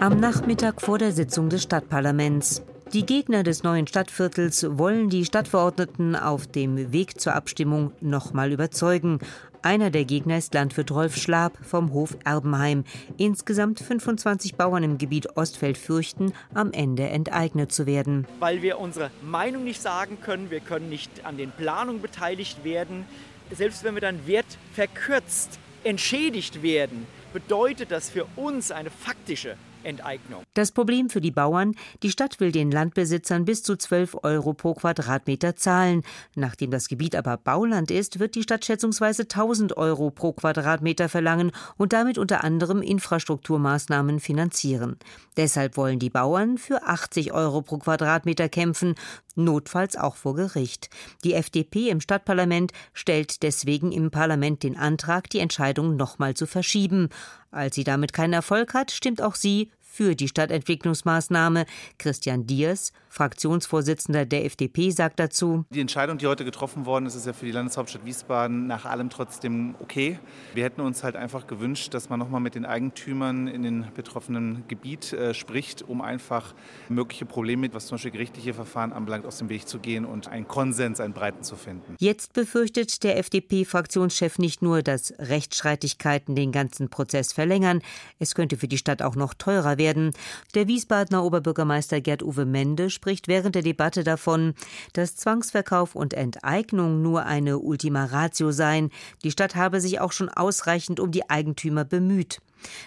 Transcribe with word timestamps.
Am 0.00 0.20
Nachmittag 0.20 0.80
vor 0.80 0.98
der 0.98 1.12
Sitzung 1.12 1.48
des 1.48 1.62
Stadtparlaments. 1.62 2.62
Die 2.92 3.04
Gegner 3.04 3.42
des 3.42 3.62
neuen 3.62 3.86
Stadtviertels 3.86 4.66
wollen 4.78 5.10
die 5.10 5.24
Stadtverordneten 5.24 6.14
auf 6.16 6.46
dem 6.46 6.92
Weg 6.92 7.20
zur 7.20 7.34
Abstimmung 7.34 7.92
nochmal 8.00 8.52
überzeugen. 8.52 9.18
Einer 9.62 9.90
der 9.90 10.04
Gegner 10.04 10.38
ist 10.38 10.54
Landwirt 10.54 10.92
Rolf 10.92 11.16
Schlab 11.16 11.58
vom 11.62 11.92
Hof 11.92 12.16
Erbenheim. 12.24 12.84
Insgesamt 13.16 13.80
25 13.80 14.54
Bauern 14.54 14.84
im 14.84 14.98
Gebiet 14.98 15.36
Ostfeld 15.36 15.76
fürchten, 15.76 16.32
am 16.54 16.72
Ende 16.72 17.08
enteignet 17.08 17.72
zu 17.72 17.86
werden. 17.86 18.26
Weil 18.38 18.62
wir 18.62 18.78
unsere 18.78 19.10
Meinung 19.22 19.64
nicht 19.64 19.82
sagen 19.82 20.18
können, 20.22 20.50
wir 20.50 20.60
können 20.60 20.88
nicht 20.88 21.26
an 21.26 21.36
den 21.36 21.50
Planungen 21.50 22.00
beteiligt 22.00 22.64
werden. 22.64 23.04
Selbst 23.50 23.82
wenn 23.82 23.94
wir 23.94 24.00
dann 24.00 24.26
Wert 24.26 24.46
verkürzt 24.72 25.58
entschädigt 25.82 26.62
werden, 26.62 27.06
bedeutet 27.36 27.90
das 27.90 28.08
für 28.08 28.26
uns 28.36 28.70
eine 28.70 28.88
faktische 28.88 29.58
Enteignung. 29.84 30.42
Das 30.54 30.72
Problem 30.72 31.10
für 31.10 31.20
die 31.20 31.30
Bauern, 31.30 31.74
die 32.02 32.10
Stadt 32.10 32.40
will 32.40 32.50
den 32.50 32.70
Landbesitzern 32.70 33.44
bis 33.44 33.62
zu 33.62 33.76
12 33.76 34.16
Euro 34.22 34.54
pro 34.54 34.72
Quadratmeter 34.72 35.54
zahlen. 35.54 36.02
Nachdem 36.34 36.70
das 36.70 36.88
Gebiet 36.88 37.14
aber 37.14 37.36
Bauland 37.36 37.90
ist, 37.90 38.18
wird 38.20 38.36
die 38.36 38.42
Stadt 38.42 38.64
schätzungsweise 38.64 39.24
1000 39.24 39.76
Euro 39.76 40.10
pro 40.10 40.32
Quadratmeter 40.32 41.10
verlangen 41.10 41.52
und 41.76 41.92
damit 41.92 42.16
unter 42.16 42.42
anderem 42.42 42.80
Infrastrukturmaßnahmen 42.80 44.18
finanzieren. 44.18 44.96
Deshalb 45.36 45.76
wollen 45.76 45.98
die 45.98 46.08
Bauern 46.08 46.56
für 46.56 46.84
80 46.84 47.34
Euro 47.34 47.60
pro 47.60 47.76
Quadratmeter 47.76 48.48
kämpfen, 48.48 48.94
notfalls 49.36 49.96
auch 49.96 50.16
vor 50.16 50.34
Gericht. 50.34 50.90
Die 51.24 51.34
FDP 51.34 51.90
im 51.90 52.00
Stadtparlament 52.00 52.72
stellt 52.92 53.42
deswegen 53.42 53.92
im 53.92 54.10
Parlament 54.10 54.62
den 54.62 54.76
Antrag, 54.76 55.30
die 55.30 55.38
Entscheidung 55.38 55.96
nochmal 55.96 56.34
zu 56.34 56.46
verschieben. 56.46 57.08
Als 57.50 57.74
sie 57.74 57.84
damit 57.84 58.12
keinen 58.12 58.32
Erfolg 58.32 58.74
hat, 58.74 58.90
stimmt 58.90 59.22
auch 59.22 59.34
sie 59.34 59.70
für 59.96 60.14
die 60.14 60.28
Stadtentwicklungsmaßnahme. 60.28 61.64
Christian 61.98 62.46
Diers, 62.46 62.92
Fraktionsvorsitzender 63.08 64.26
der 64.26 64.44
FDP, 64.44 64.90
sagt 64.90 65.18
dazu: 65.18 65.64
Die 65.70 65.80
Entscheidung, 65.80 66.18
die 66.18 66.26
heute 66.26 66.44
getroffen 66.44 66.84
worden 66.84 67.06
ist, 67.06 67.14
ist 67.14 67.26
ja 67.26 67.32
für 67.32 67.46
die 67.46 67.52
Landeshauptstadt 67.52 68.04
Wiesbaden 68.04 68.66
nach 68.66 68.84
allem 68.84 69.08
trotzdem 69.08 69.74
okay. 69.80 70.18
Wir 70.52 70.64
hätten 70.64 70.82
uns 70.82 71.02
halt 71.02 71.16
einfach 71.16 71.46
gewünscht, 71.46 71.94
dass 71.94 72.10
man 72.10 72.18
nochmal 72.18 72.42
mit 72.42 72.54
den 72.54 72.66
Eigentümern 72.66 73.48
in 73.48 73.62
den 73.62 73.86
betroffenen 73.94 74.64
Gebiet 74.68 75.14
äh, 75.14 75.32
spricht, 75.32 75.82
um 75.82 76.02
einfach 76.02 76.54
mögliche 76.90 77.24
Probleme, 77.24 77.72
was 77.72 77.86
zum 77.86 77.96
Beispiel 77.96 78.10
gerichtliche 78.10 78.52
Verfahren 78.52 78.92
anbelangt, 78.92 79.24
aus 79.24 79.38
dem 79.38 79.48
Weg 79.48 79.66
zu 79.66 79.78
gehen 79.78 80.04
und 80.04 80.28
einen 80.28 80.46
Konsens, 80.46 81.00
einen 81.00 81.14
breiten 81.14 81.42
zu 81.42 81.56
finden. 81.56 81.96
Jetzt 81.98 82.34
befürchtet 82.34 83.02
der 83.02 83.16
FDP-Fraktionschef 83.16 84.38
nicht 84.38 84.60
nur, 84.60 84.82
dass 84.82 85.14
Rechtsstreitigkeiten 85.18 86.34
den 86.34 86.52
ganzen 86.52 86.90
Prozess 86.90 87.32
verlängern, 87.32 87.80
es 88.18 88.34
könnte 88.34 88.58
für 88.58 88.68
die 88.68 88.76
Stadt 88.78 89.00
auch 89.00 89.16
noch 89.16 89.32
teurer 89.32 89.78
werden 89.78 89.85
werden. 89.86 90.10
Der 90.56 90.66
Wiesbadener 90.66 91.22
Oberbürgermeister 91.22 92.00
Gerd-Uwe 92.00 92.44
Mende 92.44 92.90
spricht 92.90 93.28
während 93.28 93.54
der 93.54 93.62
Debatte 93.62 94.02
davon, 94.02 94.54
dass 94.94 95.14
Zwangsverkauf 95.14 95.94
und 95.94 96.12
Enteignung 96.12 97.02
nur 97.02 97.24
eine 97.24 97.58
Ultima 97.58 98.06
Ratio 98.06 98.50
seien. 98.50 98.90
Die 99.22 99.30
Stadt 99.30 99.54
habe 99.54 99.80
sich 99.80 100.00
auch 100.00 100.10
schon 100.10 100.28
ausreichend 100.28 100.98
um 100.98 101.12
die 101.12 101.30
Eigentümer 101.30 101.84
bemüht. 101.84 102.40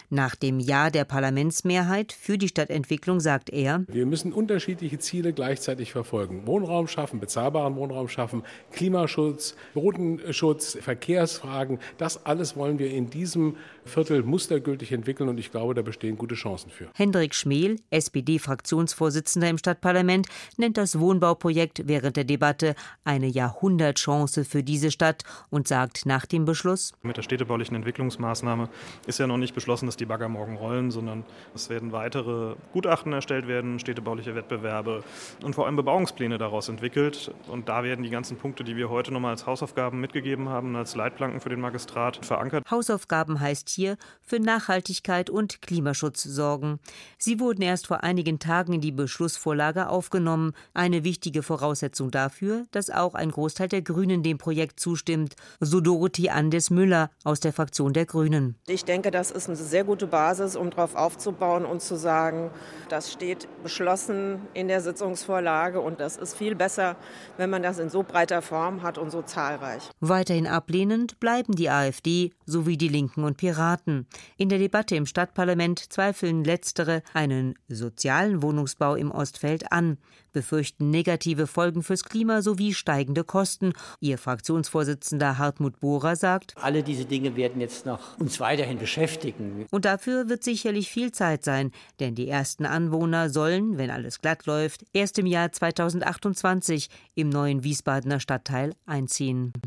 Nach 0.09 0.36
dem 0.36 0.59
Ja 0.59 0.89
der 0.89 1.06
Parlamentsmehrheit 1.06 2.14
für 2.14 2.38
die 2.38 2.48
Stadtentwicklung 2.48 3.20
sagt 3.20 3.50
er, 3.50 3.84
wir 3.88 4.06
müssen 4.06 4.34
unterschiedliche 4.34 5.00
Ziele 5.00 5.34
gleichzeitig 5.34 5.92
verfolgen. 5.92 6.48
Wohnraum 6.48 6.88
schaffen, 6.88 7.20
bezahlbaren 7.20 7.76
Wohnraum 7.76 8.08
schaffen, 8.08 8.44
Klimaschutz, 8.72 9.56
Bodenschutz, 9.73 10.78
Verkehrsfragen, 10.81 11.80
das 11.98 12.26
alles 12.26 12.56
wollen 12.56 12.80
wir 12.80 12.92
in 12.92 13.09
diesem 13.09 13.56
Viertel 13.86 14.23
mustergültig 14.23 14.92
entwickeln 14.92 15.30
und 15.30 15.38
ich 15.38 15.52
glaube, 15.52 15.73
da 15.73 15.81
bestehen 15.81 16.17
gute 16.17 16.36
Chancen 16.36 16.70
für. 16.70 16.89
Hendrik 16.95 17.36
Schmel, 17.36 17.78
SPD-Fraktionsvorsitzender 17.89 19.50
im 19.50 19.58
Stadtparlament, 19.58 20.28
nennt 20.58 20.78
das 20.78 21.00
Wohnbauprojekt 21.00 21.88
während 21.88 22.16
der 22.16 22.23
Debatte 22.23 22.76
eine 23.04 23.28
Jahrhundertchance 23.28 24.45
für 24.45 24.64
diese 24.64 24.92
Stadt 24.92 25.23
und 25.49 25.67
sagt 25.67 26.05
nach 26.05 26.26
dem 26.26 26.45
Beschluss, 26.45 26.93
mit 27.02 27.17
der 27.17 27.23
städtebaulichen 27.23 27.76
Entwicklungsmaßnahme 27.76 28.70
ist 29.08 29.20
ja 29.20 29.27
noch 29.27 29.38
nicht 29.38 29.55
beschlossen, 29.59 29.87
dass 29.87 29.97
die 29.97 30.05
Bagger 30.05 30.30
morgen 30.30 30.55
rollen, 30.55 30.89
sondern 30.89 31.25
es 31.53 31.70
werden 31.70 31.92
weitere 31.92 32.55
Gutachten 32.71 33.11
erstellt 33.11 33.45
werden, 33.45 33.77
städtebauliche 33.77 34.33
Wettbewerbe 34.33 35.03
und 35.43 35.53
vor 35.53 35.65
allem 35.65 35.75
Bebauungspläne 35.75 36.37
daraus 36.37 36.70
entwickelt. 36.70 37.31
Und 37.47 37.67
da 37.67 37.83
werden 37.83 38.03
die 38.03 38.09
ganzen 38.09 38.37
Punkte, 38.37 38.64
die 38.64 38.77
wir 38.77 38.89
heute 38.89 39.11
nochmal 39.11 39.31
als 39.31 39.45
Hausaufgaben 39.45 39.99
mitgegeben 39.99 40.48
haben, 40.48 40.77
als 40.77 40.95
Leitplanken 40.95 41.42
für 41.42 41.49
den 41.49 41.59
Magistrat 41.59 42.25
verankert. 42.25 42.64
Hausaufgaben 42.71 43.42
heißt 43.42 43.67
hier 43.67 43.98
für 44.21 44.39
Nachhaltigkeit 44.39 45.30
und 45.30 45.61
Klimaschutz 45.61 46.23
sorgen. 46.23 46.80
Sie 47.17 47.42
wurden 47.42 47.61
erst 47.61 47.87
vor 47.87 48.05
einigen 48.05 48.39
Tagen 48.39 48.71
in 48.71 48.81
die 48.81 48.93
Beschlussvorlage 48.93 49.89
aufgenommen. 49.89 50.53
Eine 50.73 51.03
wichtige 51.03 51.43
Voraussetzung 51.43 52.11
dafür, 52.11 52.64
dass 52.71 52.89
auch 52.89 53.14
ein 53.14 53.31
Großteil 53.31 53.67
der 53.67 53.81
Grünen 53.81 54.23
dem 54.23 54.37
Projekt 54.37 54.80
zustimmt, 54.80 55.36
so 55.59 55.81
Dorothee 55.81 56.30
Andes 56.30 56.69
Müller 56.69 57.09
aus 57.25 57.42
der 57.42 57.52
Fraktion 57.52 57.92
der 57.92 58.05
Grünen. 58.05 58.55
Ich 58.67 58.86
denke, 58.86 59.11
das 59.11 59.31
ist 59.31 59.48
eine 59.49 59.58
sehr 59.58 59.83
gute 59.83 60.08
Basis, 60.08 60.55
um 60.55 60.70
darauf 60.70 60.95
aufzubauen 60.95 61.65
und 61.65 61.82
zu 61.82 61.95
sagen, 61.95 62.52
das 62.89 63.11
steht 63.11 63.48
beschlossen 63.64 64.42
in 64.54 64.67
der 64.67 64.82
Sitzungsvorlage 64.82 65.80
und 65.82 65.99
das 65.99 66.17
ist 66.17 66.36
viel 66.36 66.55
besser, 66.55 66.95
wenn 67.37 67.49
man 67.49 67.64
das 67.64 67.80
in 67.80 67.89
so 67.89 68.04
breiter 68.04 68.42
Form 68.42 68.82
hat 68.83 68.98
und 68.98 69.11
so 69.11 69.21
zahlreich. 69.21 69.89
Weiterhin 69.99 70.48
ablehnend 70.48 71.20
bleiben 71.20 71.54
die 71.54 71.70
AfD 71.70 72.32
sowie 72.45 72.77
die 72.77 72.87
Linken 72.87 73.23
und 73.23 73.37
Piraten. 73.37 74.08
In 74.37 74.49
der 74.49 74.60
Debatte 74.60 74.95
im 74.95 75.05
Stadtparlament 75.05 75.92
zweifeln 75.92 76.43
letztere 76.43 77.02
einen 77.14 77.55
sozialen 77.67 78.42
Wohnungsbau 78.42 78.95
im 78.95 79.11
Ostfeld 79.11 79.71
an, 79.71 79.98
befürchten 80.31 80.89
negative 80.89 81.48
Folgen 81.48 81.83
fürs 81.83 82.04
Klima 82.04 82.42
sowie 82.42 82.73
steigende 82.73 83.23
Kosten. 83.23 83.73
Ihr 83.99 84.17
Fraktionsvorsitzender 84.17 85.37
Hartmut 85.37 85.80
Bohrer 85.80 86.16
sagt, 86.16 86.55
alle 86.61 86.83
diese 86.83 87.05
Dinge 87.05 87.36
werden 87.36 87.61
jetzt 87.61 87.86
noch 87.86 88.17
uns 88.20 88.39
weiterhin 88.39 88.77
beschäftigen. 88.77 89.39
Und 89.72 89.86
dafür 89.86 90.30
wird 90.30 90.44
sicherlich 90.44 90.89
viel 90.89 91.11
Zeit 91.11 91.44
sein, 91.44 91.72
denn 92.00 92.16
die 92.16 92.27
ersten 92.27 92.66
Anwohner 92.66 93.30
sollen, 93.30 93.77
wenn 93.77 93.92
alles 93.92 94.20
glatt 94.20 94.45
läuft, 94.45 94.86
erst 94.94 95.20
im 95.20 95.26
Jahr 95.26 95.52
2028 95.52 96.89
im 97.16 97.30
neuen 97.30 97.64
Wiesbadener 97.64 98.20
Stadtteil 98.20 98.73
einziehen. 98.86 99.54